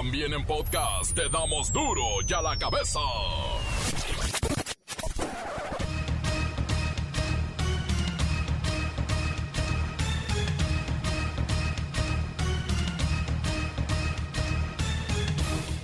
[0.00, 3.00] También en podcast te damos duro y a la cabeza.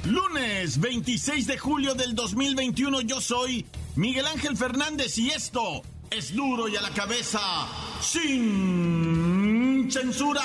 [0.04, 6.68] Lunes 26 de julio del 2021 yo soy Miguel Ángel Fernández y esto es duro
[6.68, 7.40] y a la cabeza
[8.00, 10.42] sin censura.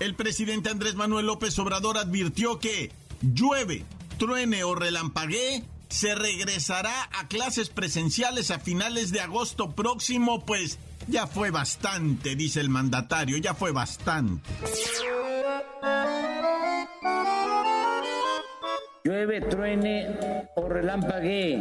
[0.00, 3.84] El presidente Andrés Manuel López Obrador advirtió que llueve,
[4.16, 11.26] truene o relampaguee, se regresará a clases presenciales a finales de agosto próximo, pues ya
[11.26, 14.48] fue bastante, dice el mandatario, ya fue bastante.
[19.02, 21.56] Llueve, truene o relampaguee,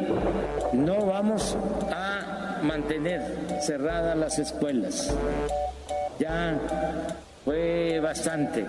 [0.74, 1.58] no vamos
[1.92, 5.14] a mantener cerradas las escuelas.
[6.20, 6.60] Ya
[7.48, 8.68] fue bastante.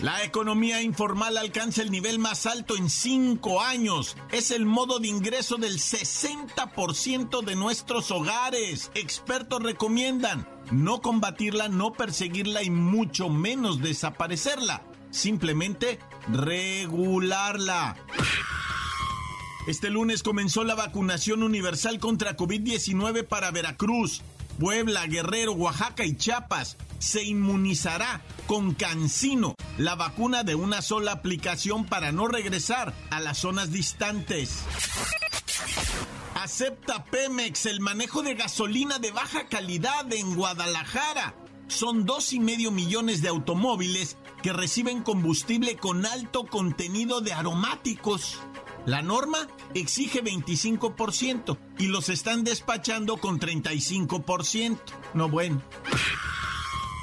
[0.00, 4.16] La economía informal alcanza el nivel más alto en cinco años.
[4.32, 8.90] Es el modo de ingreso del 60% de nuestros hogares.
[8.94, 14.82] Expertos recomiendan no combatirla, no perseguirla y mucho menos desaparecerla.
[15.10, 15.98] Simplemente
[16.32, 17.96] regularla.
[19.66, 24.22] Este lunes comenzó la vacunación universal contra COVID-19 para Veracruz.
[24.58, 31.84] Puebla, Guerrero, Oaxaca y Chiapas se inmunizará con Cancino, la vacuna de una sola aplicación
[31.84, 34.62] para no regresar a las zonas distantes.
[36.34, 41.34] Acepta Pemex el manejo de gasolina de baja calidad en Guadalajara.
[41.68, 48.38] Son dos y medio millones de automóviles que reciben combustible con alto contenido de aromáticos.
[48.86, 54.78] La norma exige 25% y los están despachando con 35%.
[55.12, 55.60] No bueno.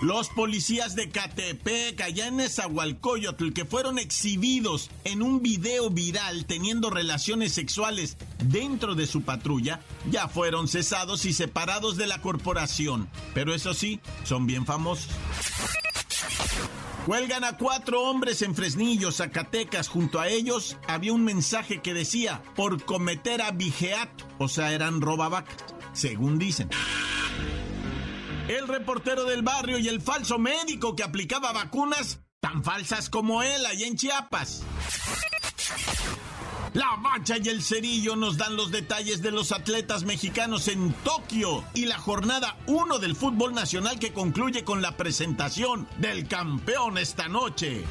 [0.02, 6.90] Los policías de Catepec, allá en Nezahualcóyotl, que fueron exhibidos en un video viral teniendo
[6.90, 13.10] relaciones sexuales dentro de su patrulla, ya fueron cesados y separados de la corporación.
[13.34, 15.10] Pero eso sí, son bien famosos.
[17.06, 19.90] Cuelgan a cuatro hombres en Fresnillo, Zacatecas.
[19.90, 25.58] Junto a ellos había un mensaje que decía, por cometer abigeato, o sea, eran robavacas,
[25.92, 26.70] según dicen.
[28.48, 33.66] El reportero del barrio y el falso médico que aplicaba vacunas tan falsas como él
[33.66, 34.64] allá en Chiapas.
[36.74, 41.64] La Bacha y el Cerillo nos dan los detalles de los atletas mexicanos en Tokio
[41.76, 47.28] y la jornada 1 del fútbol nacional que concluye con la presentación del campeón esta
[47.28, 47.86] noche.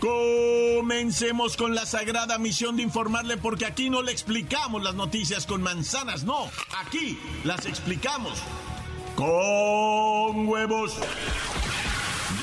[0.00, 5.62] Comencemos con la sagrada misión de informarle porque aquí no le explicamos las noticias con
[5.62, 6.50] manzanas, no,
[6.84, 8.40] aquí las explicamos
[9.14, 10.98] con huevos.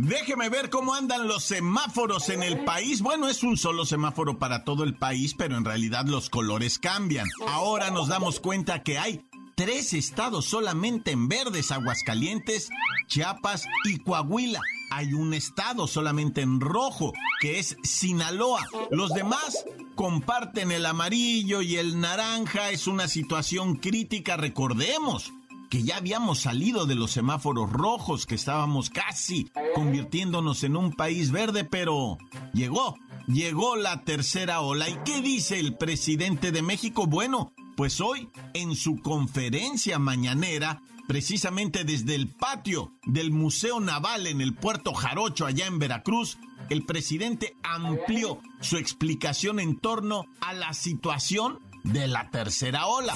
[0.00, 3.02] Déjeme ver cómo andan los semáforos en el país.
[3.02, 7.26] Bueno, es un solo semáforo para todo el país, pero en realidad los colores cambian.
[7.48, 9.26] Ahora nos damos cuenta que hay
[9.56, 12.70] tres estados solamente en verdes, Aguascalientes,
[13.08, 14.60] Chiapas y Coahuila.
[14.92, 18.68] Hay un estado solamente en rojo, que es Sinaloa.
[18.92, 19.64] Los demás
[19.96, 22.70] comparten el amarillo y el naranja.
[22.70, 25.32] Es una situación crítica, recordemos
[25.68, 31.30] que ya habíamos salido de los semáforos rojos, que estábamos casi convirtiéndonos en un país
[31.30, 32.18] verde, pero
[32.52, 32.96] llegó,
[33.26, 34.88] llegó la tercera ola.
[34.88, 37.06] ¿Y qué dice el presidente de México?
[37.06, 44.40] Bueno, pues hoy, en su conferencia mañanera, precisamente desde el patio del Museo Naval en
[44.40, 46.38] el puerto Jarocho, allá en Veracruz,
[46.70, 53.14] el presidente amplió su explicación en torno a la situación de la tercera ola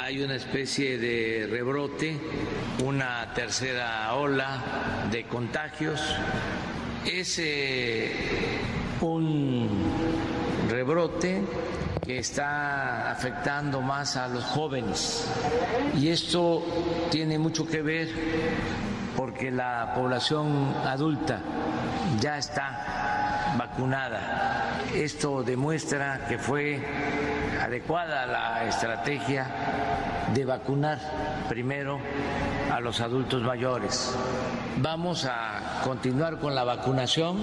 [0.00, 2.16] hay una especie de rebrote,
[2.84, 6.00] una tercera ola de contagios.
[7.04, 7.40] Es
[9.00, 9.68] un
[10.68, 11.42] rebrote
[12.04, 15.26] que está afectando más a los jóvenes
[15.96, 16.64] y esto
[17.10, 18.08] tiene mucho que ver
[19.16, 21.40] porque la población adulta
[22.20, 24.80] ya está vacunada.
[24.94, 26.80] Esto demuestra que fue
[27.60, 29.46] adecuada la estrategia
[30.34, 30.98] de vacunar
[31.48, 32.00] primero
[32.72, 34.14] a los adultos mayores.
[34.78, 37.38] Vamos a continuar con la vacunación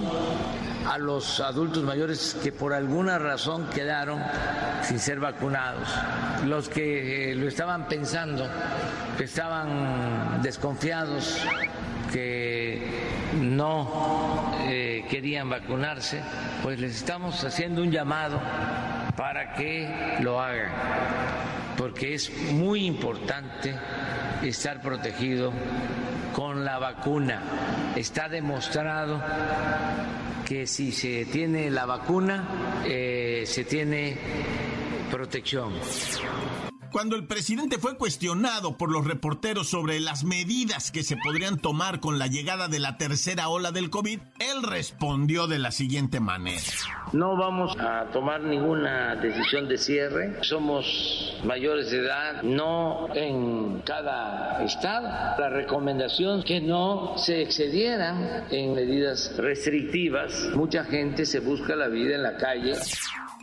[0.86, 4.22] a los adultos mayores que por alguna razón quedaron
[4.82, 5.88] sin ser vacunados.
[6.44, 8.46] Los que eh, lo estaban pensando,
[9.16, 11.42] que estaban desconfiados,
[12.12, 13.08] que
[13.40, 16.20] no eh, querían vacunarse,
[16.62, 18.38] pues les estamos haciendo un llamado
[19.16, 20.70] para que lo hagan,
[21.82, 23.74] porque es muy importante
[24.40, 25.52] estar protegido
[26.32, 27.42] con la vacuna.
[27.96, 29.20] Está demostrado
[30.46, 34.16] que si se tiene la vacuna, eh, se tiene
[35.10, 35.72] protección.
[36.92, 42.00] Cuando el presidente fue cuestionado por los reporteros sobre las medidas que se podrían tomar
[42.00, 46.60] con la llegada de la tercera ola del COVID, él respondió de la siguiente manera.
[47.14, 50.36] No vamos a tomar ninguna decisión de cierre.
[50.42, 55.08] Somos mayores de edad, no en cada estado.
[55.38, 60.50] La recomendación que no se excedieran en medidas restrictivas.
[60.54, 62.74] Mucha gente se busca la vida en la calle.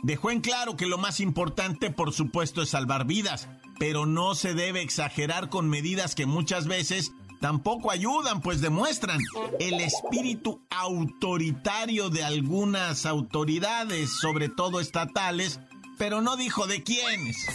[0.02, 3.48] Dejó en claro que lo más importante, por supuesto, es salvar vidas,
[3.78, 9.20] pero no se debe exagerar con medidas que muchas veces tampoco ayudan, pues demuestran
[9.58, 15.60] el espíritu autoritario de algunas autoridades, sobre todo estatales,
[15.98, 17.46] pero no dijo de quiénes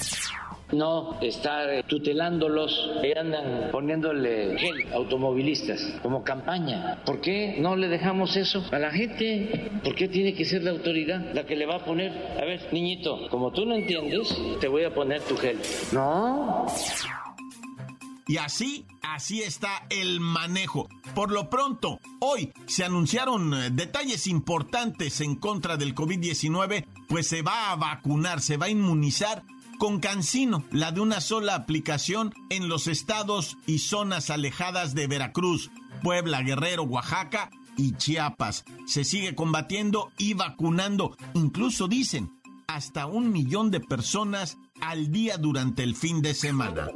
[0.76, 7.02] no estar tutelándolos y andan poniéndole gel automovilistas como campaña.
[7.06, 9.72] ¿Por qué no le dejamos eso a la gente?
[9.84, 12.12] ¿Por qué tiene que ser la autoridad la que le va a poner?
[12.40, 15.60] A ver, niñito, como tú no entiendes, te voy a poner tu gel.
[15.92, 16.66] No.
[18.28, 20.90] Y así, así está el manejo.
[21.14, 27.44] Por lo pronto, hoy se anunciaron eh, detalles importantes en contra del COVID-19, pues se
[27.44, 29.44] va a vacunar, se va a inmunizar
[29.78, 35.72] con Cancino, la de una sola aplicación en los estados y zonas alejadas de Veracruz,
[36.04, 38.66] Puebla, Guerrero, Oaxaca y Chiapas.
[38.86, 42.32] Se sigue combatiendo y vacunando, incluso dicen,
[42.68, 46.90] hasta un millón de personas al día durante el fin de semana.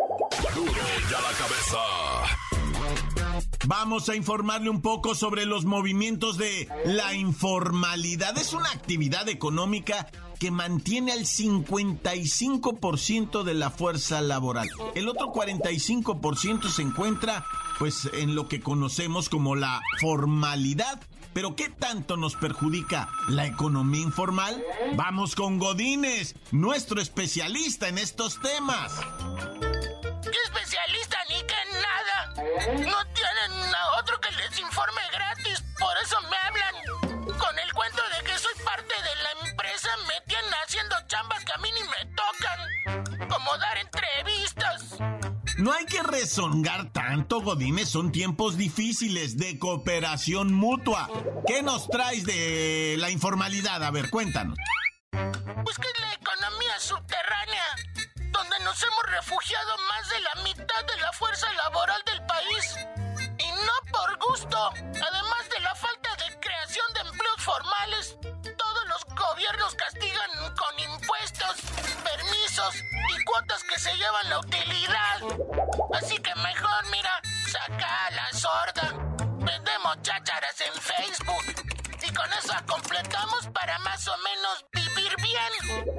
[3.66, 8.38] Vamos a informarle un poco sobre los movimientos de la informalidad.
[8.38, 10.08] Es una actividad económica
[10.40, 14.70] que mantiene al 55% de la fuerza laboral.
[14.96, 17.46] El otro 45% se encuentra
[17.78, 21.02] pues en lo que conocemos como la formalidad.
[21.34, 24.64] Pero ¿qué tanto nos perjudica la economía informal?
[24.96, 28.92] Vamos con Godínez, nuestro especialista en estos temas.
[30.24, 31.36] ¿Qué especialista ni
[31.82, 32.34] nada?
[32.90, 33.09] No
[45.70, 47.90] No hay que rezongar tanto, Godines.
[47.90, 51.08] Son tiempos difíciles de cooperación mutua.
[51.46, 53.84] ¿Qué nos traes de la informalidad?
[53.84, 54.58] A ver, cuéntanos.
[80.62, 81.46] En Facebook.
[82.02, 84.66] Y con eso completamos para más o menos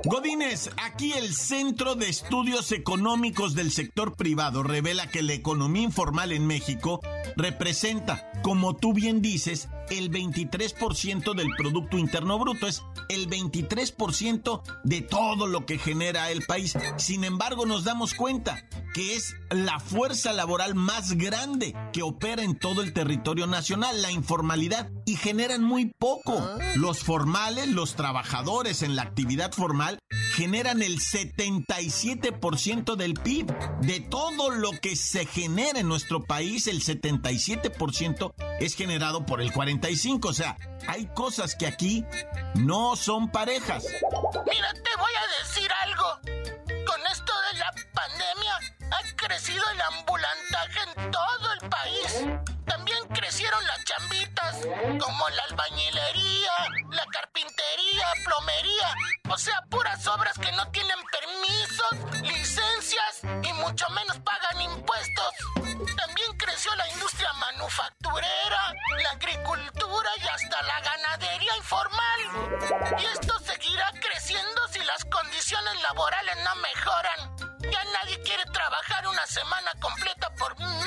[0.05, 6.33] Godínez, aquí el Centro de Estudios Económicos del Sector Privado revela que la economía informal
[6.33, 7.01] en México
[7.37, 15.01] representa, como tú bien dices, el 23% del Producto Interno Bruto, es el 23% de
[15.03, 16.77] todo lo que genera el país.
[16.97, 22.59] Sin embargo, nos damos cuenta que es la fuerza laboral más grande que opera en
[22.59, 26.41] todo el territorio nacional, la informalidad, y generan muy poco.
[26.77, 29.20] Los formales, los trabajadores en la actividad
[29.53, 29.99] formal,
[30.35, 33.47] generan el 77% del PIB.
[33.81, 39.53] De todo lo que se genera en nuestro país, el 77% es generado por el
[39.53, 40.29] 45%.
[40.29, 42.05] O sea, hay cosas que aquí
[42.55, 43.85] no son parejas.
[43.85, 46.21] Mira, te voy a decir algo.
[46.87, 48.55] Con esto de la pandemia
[48.91, 52.27] ha crecido el ambulantaje en todo el país.
[52.67, 54.57] También crecieron las chambitas,
[55.01, 56.53] como la albañilería,
[56.91, 58.95] la carpintería, plomería,
[59.29, 65.35] o sea, puras obras que no tienen permisos, licencias y mucho menos pagan impuestos.
[65.97, 72.21] También creció la industria manufacturera, la agricultura y hasta la ganadería informal.
[72.99, 77.37] Y esto seguirá creciendo si las condiciones laborales no mejoran.
[77.61, 80.80] Ya nadie quiere trabajar pesos.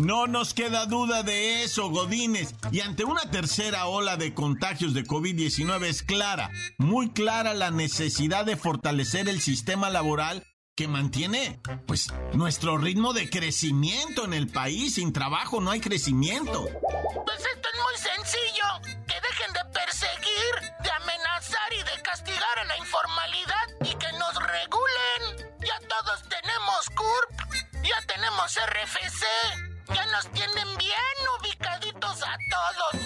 [0.00, 2.54] No nos queda duda de eso, Godines.
[2.72, 8.46] Y ante una tercera ola de contagios de COVID-19 es clara, muy clara la necesidad
[8.46, 14.94] de fortalecer el sistema laboral que mantiene, pues, nuestro ritmo de crecimiento en el país.
[14.94, 16.62] Sin trabajo no hay crecimiento.
[16.62, 19.04] Pues esto es muy sencillo.
[19.06, 24.34] Que dejen de perseguir, de amenazar y de castigar a la informalidad y que nos
[24.34, 25.52] regulen.
[25.60, 33.02] Ya todos tenemos CURP, ya tenemos RFC, ya nos tienen bien ubicaditos a todos.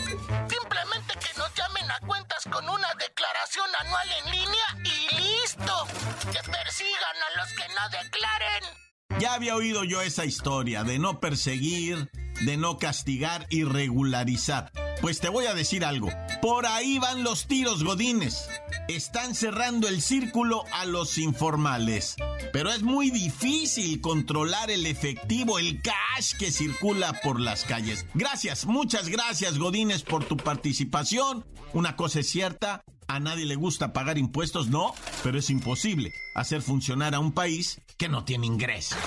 [0.49, 5.87] Simplemente que nos llamen a cuentas con una declaración anual en línea y listo.
[6.33, 9.21] Que persigan a los que no declaren.
[9.21, 12.11] Ya había oído yo esa historia de no perseguir,
[12.41, 14.73] de no castigar y regularizar.
[15.01, 16.11] Pues te voy a decir algo.
[16.45, 18.51] Por ahí van los tiros, Godines.
[18.87, 22.17] Están cerrando el círculo a los informales.
[22.53, 28.05] Pero es muy difícil controlar el efectivo, el cash que circula por las calles.
[28.13, 31.47] Gracias, muchas gracias, Godines, por tu participación.
[31.73, 36.63] Una cosa es cierta, a nadie le gusta pagar impuestos, no, pero es imposible hacer
[36.63, 38.99] funcionar a un país que no tiene ingresos.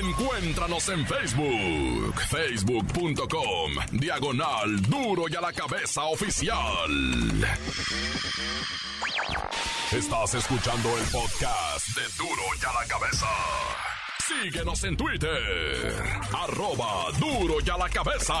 [0.00, 6.90] Encuéntranos en Facebook, facebook.com, diagonal duro y a la cabeza oficial.
[9.92, 13.26] Estás escuchando el podcast de duro y a la cabeza.
[14.26, 18.34] Síguenos en Twitter, arroba duro y a la cabeza.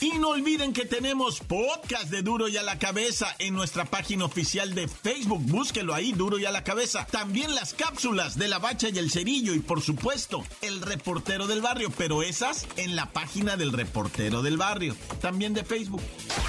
[0.00, 4.26] Y no olviden que tenemos podcast de Duro y a la Cabeza en nuestra página
[4.26, 5.40] oficial de Facebook.
[5.44, 7.06] Búsquelo ahí, Duro y a la Cabeza.
[7.06, 11.62] También las cápsulas de la Bacha y el Cerillo y por supuesto el reportero del
[11.62, 14.94] barrio, pero esas en la página del reportero del barrio.
[15.22, 16.02] También de Facebook.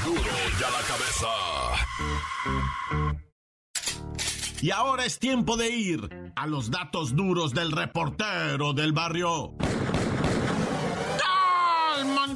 [0.04, 1.27] Duro y a la cabeza.
[4.62, 9.56] Y ahora es tiempo de ir a los datos duros del reportero del barrio.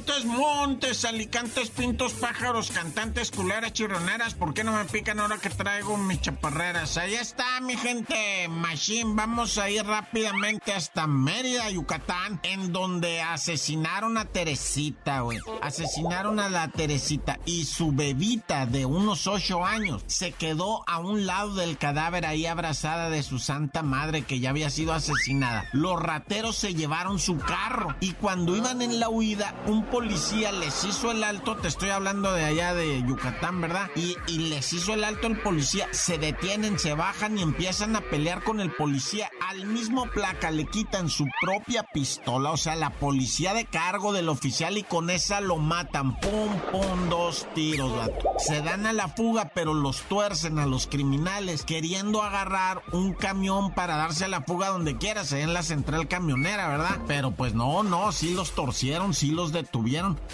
[0.02, 4.34] Montes, montes, alicantes, pintos, pájaros, cantantes, culeras, chironeras.
[4.34, 6.96] ¿Por qué no me pican ahora que traigo mis chaparreras?
[6.96, 8.48] Ahí está, mi gente.
[8.48, 15.38] Machine, vamos a ir rápidamente hasta Mérida, Yucatán, en donde asesinaron a Teresita, güey.
[15.60, 21.26] Asesinaron a la Teresita y su bebita de unos ocho años se quedó a un
[21.26, 25.68] lado del cadáver ahí abrazada de su santa madre que ya había sido asesinada.
[25.72, 30.84] Los rateros se llevaron su carro y cuando iban en la huida, un policía les
[30.84, 33.90] hizo el alto, te estoy hablando de allá de Yucatán, ¿verdad?
[33.94, 38.42] Y, les hizo el alto el policía, se detienen, se bajan y empiezan a pelear
[38.42, 39.30] con el policía.
[39.50, 44.30] Al mismo placa le quitan su propia pistola, o sea, la policía de cargo del
[44.30, 46.18] oficial y con esa lo matan.
[46.20, 48.30] Pum, pum, dos tiros, vato.
[48.38, 53.74] Se dan a la fuga, pero los tuercen a los criminales, queriendo agarrar un camión
[53.74, 56.98] para darse a la fuga donde quiera, se en la central camionera, ¿verdad?
[57.06, 59.81] Pero pues no, no, sí los torcieron, sí los detuvieron.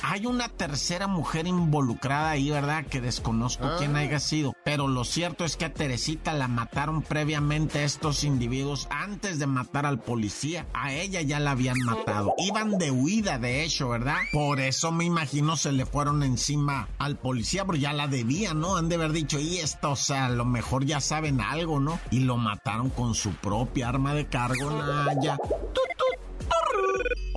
[0.02, 2.84] Hay una tercera mujer involucrada ahí, ¿verdad?
[2.86, 4.54] Que desconozco quién haya sido.
[4.64, 9.86] Pero lo cierto es que a Teresita la mataron previamente estos individuos antes de matar
[9.86, 10.66] al policía.
[10.74, 12.34] A ella ya la habían matado.
[12.38, 14.18] Iban de huida, de hecho, ¿verdad?
[14.32, 18.76] Por eso me imagino se le fueron encima al policía, porque ya la debían, ¿no?
[18.76, 21.98] Han de haber dicho, y esto, o sea, a lo mejor ya saben algo, ¿no?
[22.10, 25.38] Y lo mataron con su propia arma de cargo, Naya.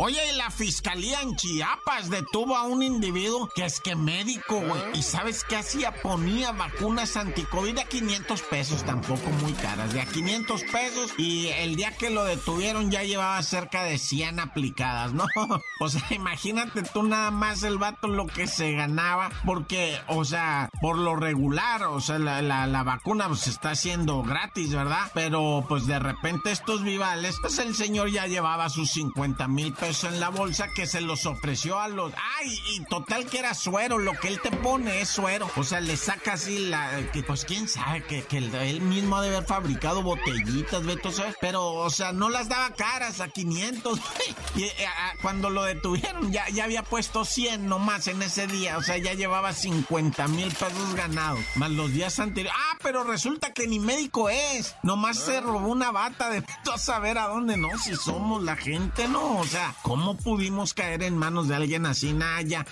[0.03, 4.81] Oye, y la fiscalía en Chiapas detuvo a un individuo que es que médico, güey.
[4.96, 5.93] ¿Y sabes qué hacía?
[6.01, 11.13] Ponía vacunas anticovid a 500 pesos, tampoco muy caras, de a 500 pesos.
[11.20, 15.27] Y el día que lo detuvieron ya llevaba cerca de 100 aplicadas, ¿no?
[15.84, 20.70] O sea, imagínate tú nada más el vato lo que se ganaba, porque, o sea,
[20.79, 25.10] por lo regular, o sea, la, la, la vacuna pues está haciendo gratis, ¿verdad?
[25.15, 29.91] Pero pues de repente estos vivales, pues el señor ya llevaba sus 50 mil pesos
[29.92, 32.14] en la bolsa que se los ofreció a los.
[32.40, 32.58] ¡Ay!
[32.76, 35.50] Y total que era suero, lo que él te pone es suero.
[35.58, 36.90] O sea, le saca así la.
[37.28, 41.36] Pues quién sabe, que, que él mismo ha de haber fabricado botellitas, Beto, ¿sabes?
[41.42, 44.00] Pero, o sea, no las daba caras a 500.
[44.56, 44.74] y eh,
[45.22, 48.78] cuando lo detuvieron, ya, ya había puesto 100 nomás en ese día.
[48.78, 51.42] O sea, ya llevaba 50 mil pesos ganados.
[51.56, 52.58] Más los días anteriores.
[52.58, 52.78] ¡Ah!
[52.82, 54.76] Pero resulta que ni médico es.
[54.84, 56.44] Nomás se robó una bata de
[56.74, 57.70] a saber a dónde, ¿no?
[57.78, 59.40] Si somos la gente, ¿no?
[59.40, 62.66] O sea, ¿cómo pudimos caer en manos de alguien así, Naya?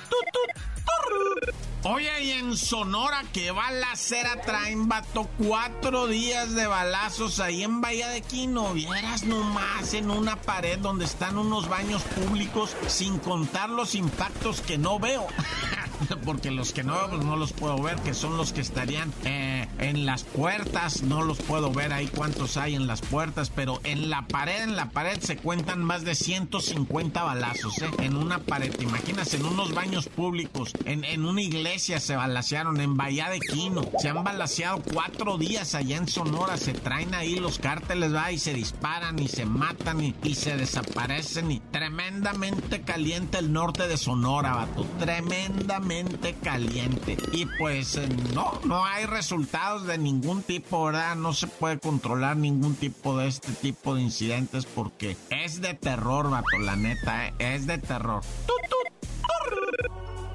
[1.84, 8.10] Oye, y en Sonora, que balacera traen, vato, cuatro días de balazos ahí en Bahía
[8.10, 8.74] de Quino.
[8.74, 14.78] Vieras nomás en una pared donde están unos baños públicos, sin contar los impactos que
[14.78, 15.26] no veo.
[16.26, 19.14] Porque los que no veo, pues no los puedo ver, que son los que estarían,
[19.24, 23.80] eh, en las puertas, no los puedo ver ahí cuántos hay en las puertas, pero
[23.84, 27.90] en la pared, en la pared se cuentan más de 150 balazos, ¿eh?
[28.00, 32.80] En una pared, te imaginas, en unos baños públicos, en, en una iglesia se balacearon,
[32.82, 37.36] en Bahía de Quino, se han balaceado cuatro días allá en Sonora, se traen ahí
[37.36, 42.82] los cárteles, va, y se disparan y se matan y, y se desaparecen y tremendamente
[42.82, 47.18] caliente el norte de Sonora, vato, tremendamente caliente.
[47.32, 49.06] Y pues eh, no, no hay
[49.60, 51.16] de ningún tipo, ¿verdad?
[51.18, 56.30] No se puede controlar ningún tipo de este tipo de incidentes porque es de terror,
[56.30, 57.34] vato, la neta, ¿eh?
[57.40, 58.24] es de terror.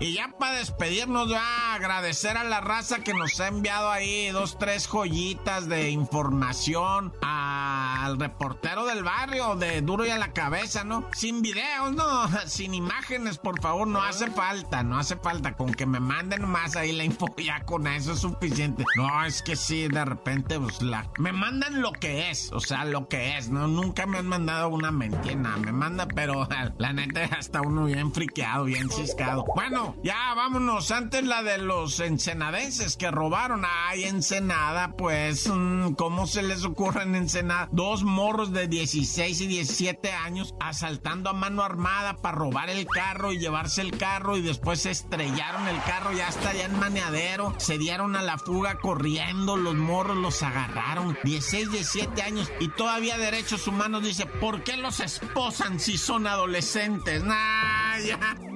[0.04, 4.28] Y ya para despedirnos, va a agradecer a la raza que nos ha enviado ahí
[4.28, 10.84] dos, tres joyitas de información al reportero del barrio de Duro y a la cabeza,
[10.84, 11.08] ¿no?
[11.14, 15.56] Sin videos, no, sin imágenes, por favor, no hace falta, no hace falta.
[15.56, 18.84] Con que me manden más ahí la info, ya con eso es suficiente.
[18.96, 21.08] No, es que sí, de repente, pues la.
[21.16, 23.68] Me mandan lo que es, o sea, lo que es, ¿no?
[23.68, 26.46] Nunca me han mandado una mentira, me manda, pero
[26.76, 29.46] la neta, hasta uno bien friqueado, bien ciscado.
[29.54, 30.90] Bueno, ya vámonos.
[30.90, 33.64] Antes la de los ensenadenses que robaron.
[33.66, 37.68] Ay, Ensenada, pues, mm, ¿cómo se les ocurre en Ensenada?
[37.72, 43.32] Dos morros de 16 y 17 años asaltando a mano armada para robar el carro
[43.32, 47.54] y llevarse el carro y después estrellaron el carro ya hasta allá en maneadero.
[47.58, 49.56] Se dieron a la fuga corriendo.
[49.56, 51.16] Los morros los agarraron.
[51.24, 57.22] 16, 17 años y todavía derechos humanos dice, ¿por qué los esposan si son adolescentes?
[57.24, 58.53] Nah, ya.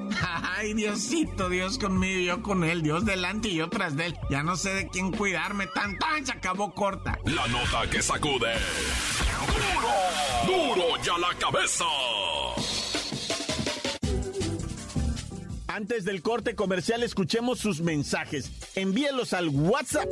[0.57, 4.17] Ay, Diosito, Dios conmigo, yo con él, Dios delante y yo tras de él.
[4.31, 7.19] Ya no sé de quién cuidarme, tan tan se acabó corta.
[7.25, 8.55] La nota que sacude.
[10.47, 10.75] ¡Duro!
[10.75, 11.85] ¡Duro ya la cabeza!
[15.79, 18.50] Antes del corte comercial, escuchemos sus mensajes.
[18.75, 20.09] Envíelos al WhatsApp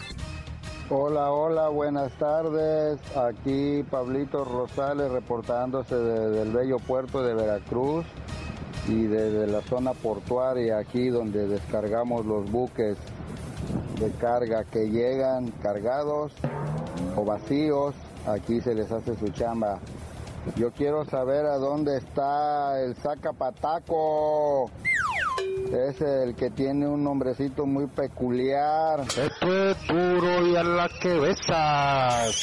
[0.94, 3.00] Hola, hola, buenas tardes.
[3.16, 8.06] Aquí Pablito Rosales reportándose desde el bello puerto de Veracruz
[8.90, 12.98] y desde la zona portuaria, aquí donde descargamos los buques
[14.02, 16.34] de carga que llegan cargados
[17.16, 17.96] o vacíos.
[18.28, 19.80] Aquí se les hace su chamba.
[20.58, 24.70] Yo quiero saber a dónde está el Zacapataco.
[25.72, 29.00] Es el que tiene un nombrecito muy peculiar.
[29.02, 32.36] Esto es duro y a la que besas,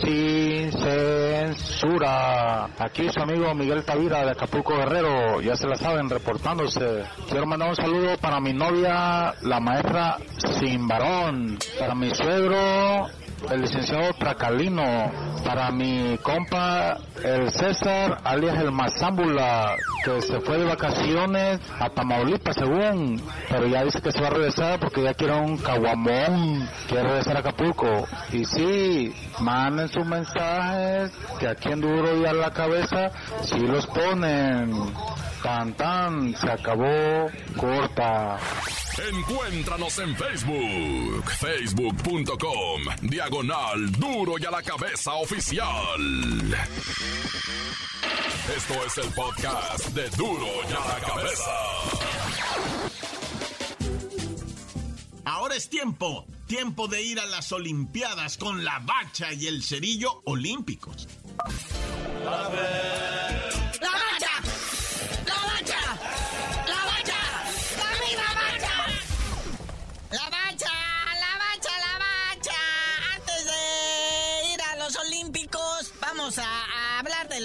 [0.00, 2.66] sin censura.
[2.78, 7.02] Aquí su amigo Miguel Tavira de Acapulco Guerrero, ya se la saben, reportándose.
[7.28, 10.18] Quiero mandar un saludo para mi novia, la maestra
[10.60, 13.08] Sin Varón, para mi suegro,
[13.50, 15.10] el licenciado Tracalino,
[15.44, 22.56] para mi compa el César, alias el Mazámbula, que se fue de vacaciones a Tamaulipas
[23.48, 27.36] pero ya dice que se va a regresar porque ya quiere un caguamón, quiere regresar
[27.36, 28.06] a Acapulco.
[28.32, 33.10] Y sí, manden sus mensajes, que aquí en Duro y a la cabeza,
[33.42, 34.72] si los ponen.
[35.42, 38.38] Tan tan, se acabó corta.
[39.10, 46.00] Encuéntranos en Facebook, facebook.com, diagonal duro y a la cabeza oficial.
[48.56, 51.50] Esto es el podcast de duro y a la cabeza.
[55.24, 60.22] Ahora es tiempo, tiempo de ir a las Olimpiadas con la bacha y el cerillo
[60.24, 61.06] olímpicos.
[62.24, 62.48] ¡La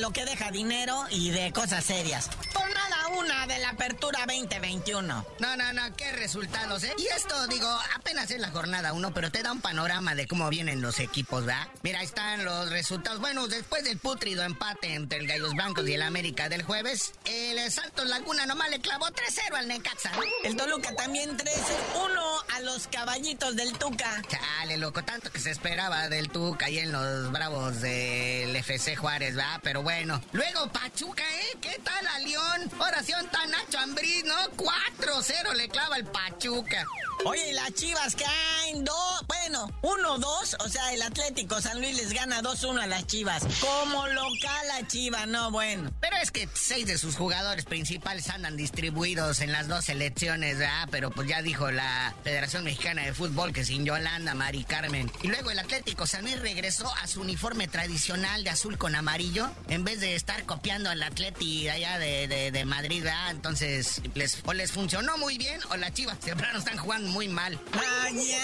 [0.04, 2.30] lo que deja dinero y de cosas serias.
[2.54, 5.26] Por nada una de la apertura 2021.
[5.40, 6.94] No, no, no, qué resultados, ¿eh?
[6.98, 10.50] Y esto, digo, apenas es la jornada uno, pero te da un panorama de cómo
[10.50, 11.70] vienen los equipos, ¿verdad?
[11.84, 13.22] Mira, ahí están los resultados.
[13.22, 17.72] Bueno, después del putrido empate entre el Gallos Blancos y el América del jueves, el
[17.72, 20.12] Santos Laguna nomás le clavó 3-0 al Necaxa.
[20.44, 22.33] El Toluca también 13-1 a
[22.64, 24.22] los caballitos del Tuca.
[24.28, 29.36] Chale, loco, tanto que se esperaba del Tuca y en los bravos del FC Juárez,
[29.36, 29.60] ¿verdad?
[29.62, 30.22] Pero bueno.
[30.32, 31.58] Luego Pachuca, ¿eh?
[31.62, 32.72] ¿Qué tal a León?
[32.80, 34.36] Oración tan Nacho Ambriz, ¿no?
[34.56, 36.86] 4-0 le clava el Pachuca.
[37.26, 41.96] Oye, ¿y las chivas caen dos, bueno, uno, dos, o sea, el Atlético San Luis
[41.96, 43.44] les gana 2-1 a las Chivas.
[43.62, 45.92] Como local a Chivas, no, bueno.
[46.02, 50.88] Pero es que seis de sus jugadores principales andan distribuidos en las dos selecciones, ¿verdad?
[50.92, 55.12] Pero pues ya dijo la Federación Mexicana de Fútbol que sin Yolanda, Mari Carmen.
[55.22, 59.50] Y luego el Atlético San Luis regresó a su uniforme tradicional de azul con amarillo,
[59.70, 63.32] en vez de estar copiando al Atleti allá de, de, Madrid, ¿verdad?
[63.32, 67.60] Entonces, les, o les funcionó muy bien o las Chivas temprano están jugando muy mal.
[68.04, 68.40] Oye,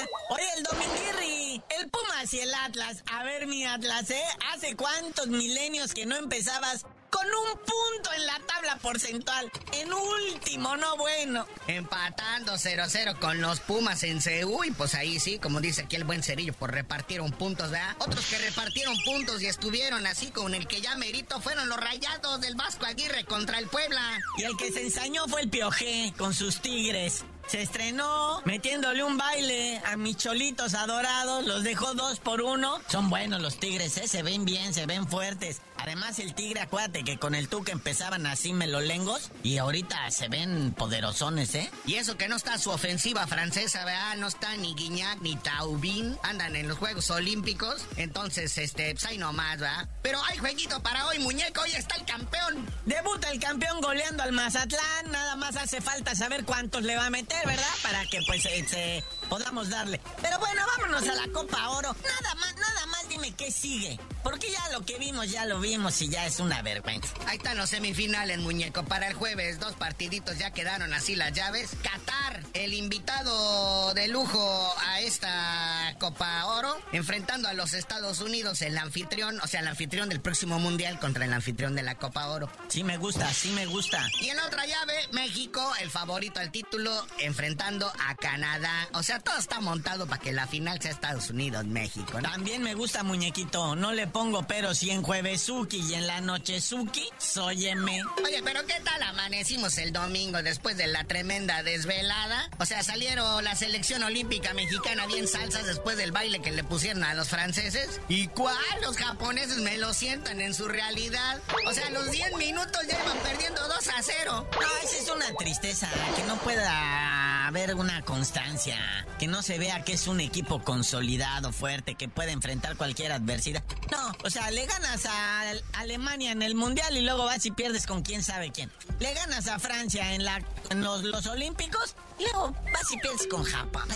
[0.55, 3.03] el Dominguirri, el Pumas y el Atlas.
[3.11, 4.23] A ver, mi Atlas, ¿eh?
[4.53, 9.51] ¿Hace cuántos milenios que no empezabas con un punto en la tabla porcentual.
[9.73, 11.45] En último, no bueno.
[11.67, 16.03] Empatando 0-0 con los Pumas en CU y pues ahí sí, como dice aquí el
[16.03, 17.95] buen Cerillo, pues repartieron puntos, ¿verdad?
[17.99, 22.41] Otros que repartieron puntos y estuvieron así con el que ya merito fueron los rayados
[22.41, 24.19] del Vasco Aguirre contra el Puebla.
[24.37, 27.25] Y el que se ensañó fue el Piojé con sus Tigres.
[27.49, 32.79] Se estrenó metiéndole un baile a mis cholitos adorados, los dejó dos por uno.
[32.87, 34.07] Son buenos los tigres, ¿eh?
[34.07, 35.59] se ven bien, se ven fuertes.
[35.81, 40.73] Además, el tigre, acuérdate que con el tuque empezaban así melolengos y ahorita se ven
[40.77, 41.71] poderosones, ¿eh?
[41.85, 44.17] Y eso que no está su ofensiva francesa, ¿verdad?
[44.17, 46.17] No está ni Guignac ni Taubín.
[46.23, 47.85] Andan en los Juegos Olímpicos.
[47.95, 49.87] Entonces, este, pues ahí nomás, ¿verdad?
[50.01, 51.61] Pero hay jueguito para hoy, muñeco.
[51.61, 52.67] Hoy está el campeón.
[52.85, 55.11] Debuta el campeón goleando al Mazatlán.
[55.11, 57.63] Nada más hace falta saber cuántos le va a meter, ¿verdad?
[57.81, 60.01] Para que, pues, este, podamos darle.
[60.21, 61.95] Pero bueno, vámonos a la Copa Oro.
[62.03, 62.88] Nada más, nada más
[63.19, 63.99] dime qué sigue.
[64.23, 67.13] Porque ya lo que vimos, ya lo vimos y ya es una vergüenza.
[67.27, 68.83] Ahí están los semifinales, muñeco.
[68.83, 71.71] Para el jueves, dos partiditos ya quedaron así las llaves.
[71.81, 78.77] Qatar, el invitado de lujo a esta Copa Oro, enfrentando a los Estados Unidos, el
[78.77, 82.49] anfitrión, o sea, el anfitrión del próximo mundial contra el anfitrión de la Copa Oro.
[82.67, 84.05] Sí me gusta, sí me gusta.
[84.21, 88.89] Y en otra llave, México, el favorito al título, enfrentando a Canadá.
[88.93, 92.19] O sea, todo está montado para que la final sea Estados Unidos-México.
[92.21, 93.75] También me gusta, muñequito.
[93.75, 98.03] No le pongo pero si en jueves Suki y en la noche Suki, sóyeme.
[98.23, 102.49] Oye, pero ¿qué tal amanecimos el domingo después de la tremenda desvelada?
[102.59, 107.03] O sea, salieron la selección olímpica mexicana bien salsas después del baile que le pusieron
[107.03, 107.99] a los franceses.
[108.09, 108.55] ¿Y cuál?
[108.83, 111.41] Los japoneses me lo sientan en su realidad.
[111.65, 114.47] O sea, los 10 minutos ya iban perdiendo 2 a 0.
[114.53, 118.77] No, esa es una tristeza, que no pueda haber una constancia,
[119.17, 123.63] que no se vea que es un equipo consolidado, fuerte, que puede enfrentar cualquier adversidad.
[123.91, 127.85] No, o sea, le ganas a Alemania en el Mundial y luego vas y pierdes
[127.85, 128.71] con quién sabe quién.
[128.99, 130.41] Le ganas a Francia en, la,
[130.75, 133.87] los, los Olímpicos y luego vas y pierdes con Japón.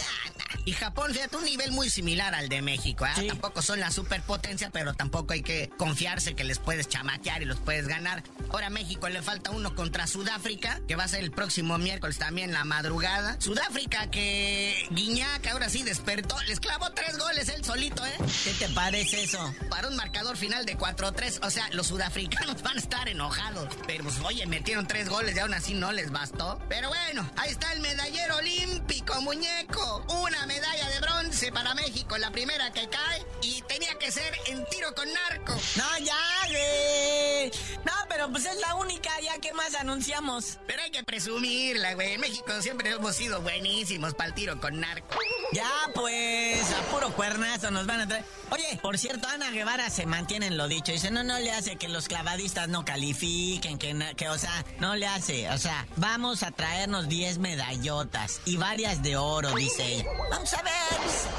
[0.65, 3.05] Y Japón, fíjate, un nivel muy similar al de México.
[3.05, 3.27] ¿eh?
[3.27, 7.59] Tampoco son la superpotencia, pero tampoco hay que confiarse que les puedes chamaquear y los
[7.59, 8.23] puedes ganar.
[8.49, 12.17] Ahora a México le falta uno contra Sudáfrica, que va a ser el próximo miércoles
[12.17, 13.35] también la madrugada.
[13.39, 18.15] Sudáfrica que Guiñac ahora sí despertó, les clavó tres goles él solito, ¿eh?
[18.43, 19.53] ¿Qué te parece eso?
[19.69, 23.69] Para un marcador final de 4-3, o sea, los sudafricanos van a estar enojados.
[23.87, 26.59] Pero pues, oye, metieron tres goles y aún así no les bastó.
[26.69, 30.05] Pero bueno, ahí está el medallero olímpico, muñeco.
[30.23, 33.25] Una medalla de bronce para México, la primera que cae.
[33.41, 35.53] Y tenía que ser en tiro con narco.
[35.75, 37.51] No, ya, güey.
[37.85, 40.59] No, pero pues es la única ya que más anunciamos.
[40.67, 42.13] Pero hay que presumirla, güey.
[42.13, 45.17] En México siempre hemos sido buenísimos para el tiro con narco.
[45.53, 48.25] Ya, pues, a puro cuernazo nos van a traer.
[48.49, 50.91] Oye, por cierto, Ana Guevara se mantiene en lo dicho.
[50.91, 54.95] Dice, no, no le hace que los clavadistas no califiquen, que, que o sea, no
[54.95, 55.49] le hace.
[55.49, 60.05] O sea, vamos a traernos 10 medallotas y varias de oro, dice ella.
[60.31, 60.73] Vamos a ver.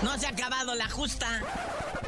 [0.02, 1.42] No se ha acabado la justa.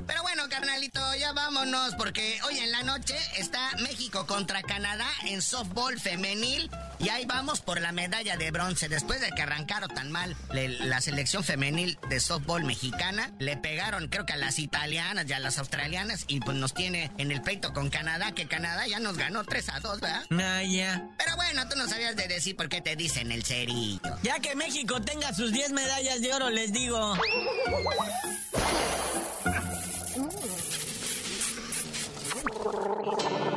[0.07, 5.43] Pero bueno, carnalito, ya vámonos porque hoy en la noche está México contra Canadá en
[5.43, 8.89] softball femenil y ahí vamos por la medalla de bronce.
[8.89, 14.27] Después de que arrancaron tan mal la selección femenil de softball mexicana, le pegaron creo
[14.27, 17.73] que a las italianas y a las australianas y pues nos tiene en el peito
[17.73, 20.25] con Canadá, que Canadá ya nos ganó 3 a 2, ¿verdad?
[20.31, 21.09] Ah, ya.
[21.19, 24.01] Pero bueno, tú no sabías de decir por qué te dicen el cerillo.
[24.23, 27.15] Ya que México tenga sus 10 medallas de oro, les digo.